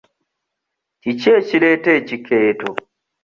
Kiki 1.01 1.29
ekireeta 1.39 1.89
ekikeeto? 1.99 2.69